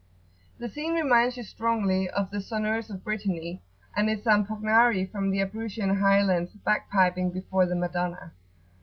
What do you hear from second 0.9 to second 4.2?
reminds you strongly of the Sonneurs of Brittany and the